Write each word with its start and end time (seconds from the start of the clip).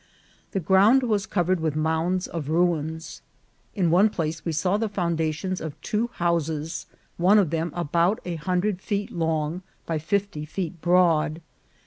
The 0.53 0.59
ground 0.59 1.03
was 1.03 1.27
covered 1.27 1.59
with 1.59 1.75
mounds 1.75 2.25
of 2.25 2.49
ruins. 2.49 3.21
In 3.75 3.91
one 3.91 4.09
place 4.09 4.43
we 4.43 4.51
saw 4.51 4.77
the 4.77 4.89
foundations 4.89 5.61
of 5.61 5.79
two 5.83 6.07
houses, 6.13 6.87
one 7.17 7.37
of 7.37 7.51
them 7.51 7.71
about 7.75 8.19
a 8.25 8.33
hundred 8.37 8.81
feet 8.81 9.11
long 9.11 9.61
by 9.85 9.99
fifty 9.99 10.43
feet 10.43 10.81
broad. 10.81 11.39